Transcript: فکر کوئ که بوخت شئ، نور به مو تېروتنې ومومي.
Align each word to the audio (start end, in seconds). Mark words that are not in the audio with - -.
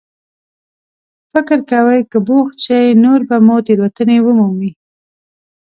فکر 1.31 1.57
کوئ 1.69 1.99
که 2.11 2.19
بوخت 2.27 2.55
شئ، 2.65 2.85
نور 3.03 3.19
به 3.29 3.37
مو 3.45 3.57
تېروتنې 3.65 4.17
ومومي. 4.21 4.71